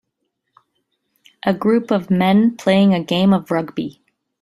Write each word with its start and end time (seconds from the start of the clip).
A 1.45 1.53
group 1.53 1.91
of 1.91 2.09
men 2.09 2.57
playing 2.57 2.95
a 2.95 3.03
game 3.03 3.33
of 3.33 3.51
rugby. 3.51 4.01